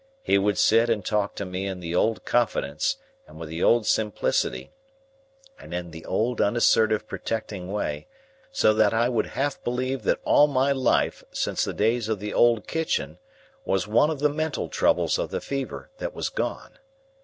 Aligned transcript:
He 0.23 0.39
would 0.39 0.57
sit 0.57 0.89
and 0.89 1.05
talk 1.05 1.35
to 1.35 1.45
me 1.45 1.67
in 1.67 1.79
the 1.79 1.93
old 1.93 2.25
confidence, 2.25 2.97
and 3.27 3.39
with 3.39 3.49
the 3.49 3.61
old 3.61 3.85
simplicity, 3.85 4.71
and 5.59 5.75
in 5.75 5.91
the 5.91 6.03
old 6.05 6.41
unassertive 6.41 7.07
protecting 7.07 7.71
way, 7.71 8.07
so 8.51 8.73
that 8.73 8.95
I 8.95 9.09
would 9.09 9.27
half 9.37 9.63
believe 9.63 10.01
that 10.05 10.17
all 10.23 10.47
my 10.47 10.71
life 10.71 11.23
since 11.31 11.63
the 11.63 11.71
days 11.73 12.09
of 12.09 12.17
the 12.19 12.33
old 12.33 12.65
kitchen 12.65 13.19
was 13.63 13.87
one 13.87 14.09
of 14.09 14.17
the 14.21 14.29
mental 14.29 14.69
troubles 14.69 15.19
of 15.19 15.29
the 15.29 15.39
fever 15.39 15.91
that 15.99 16.15
was 16.15 16.29
gone. 16.29 16.79